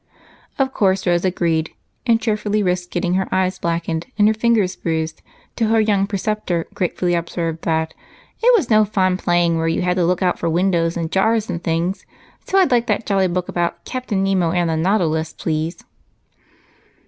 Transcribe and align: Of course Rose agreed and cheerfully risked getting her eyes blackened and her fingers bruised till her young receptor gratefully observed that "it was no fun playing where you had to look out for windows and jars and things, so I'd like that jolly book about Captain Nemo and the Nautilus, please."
Of 0.57 0.73
course 0.73 1.05
Rose 1.05 1.23
agreed 1.23 1.69
and 2.07 2.19
cheerfully 2.19 2.63
risked 2.63 2.91
getting 2.91 3.13
her 3.13 3.27
eyes 3.31 3.59
blackened 3.59 4.07
and 4.17 4.27
her 4.27 4.33
fingers 4.33 4.75
bruised 4.75 5.21
till 5.55 5.67
her 5.69 5.79
young 5.79 6.07
receptor 6.11 6.65
gratefully 6.73 7.13
observed 7.13 7.61
that 7.65 7.93
"it 8.41 8.51
was 8.57 8.71
no 8.71 8.83
fun 8.83 9.15
playing 9.15 9.59
where 9.59 9.67
you 9.67 9.83
had 9.83 9.97
to 9.97 10.03
look 10.03 10.23
out 10.23 10.39
for 10.39 10.49
windows 10.49 10.97
and 10.97 11.11
jars 11.11 11.51
and 11.51 11.63
things, 11.63 12.03
so 12.47 12.57
I'd 12.57 12.71
like 12.71 12.87
that 12.87 13.05
jolly 13.05 13.27
book 13.27 13.47
about 13.47 13.85
Captain 13.85 14.23
Nemo 14.23 14.49
and 14.49 14.71
the 14.71 14.75
Nautilus, 14.75 15.33
please." 15.33 15.83